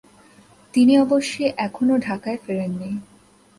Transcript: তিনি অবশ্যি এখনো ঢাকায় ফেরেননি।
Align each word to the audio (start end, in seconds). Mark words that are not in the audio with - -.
তিনি 0.73 0.93
অবশ্যি 0.99 1.43
এখনো 1.57 1.93
ঢাকায় 1.97 2.39
ফেরেননি। 2.45 2.91